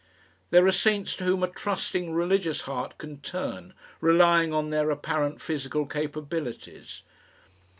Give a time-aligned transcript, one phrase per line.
[0.49, 5.39] There are saints to whom a trusting religious heart can turn, relying on their apparent
[5.39, 7.03] physical capabilities.